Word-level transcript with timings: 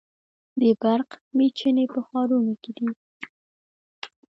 د 0.59 0.61
برق 0.81 1.09
میچنې 1.37 1.85
په 1.93 1.99
ښارونو 2.07 2.53
کې 2.61 2.71
دي. 2.77 2.89